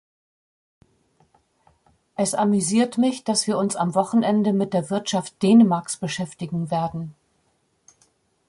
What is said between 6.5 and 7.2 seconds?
werden.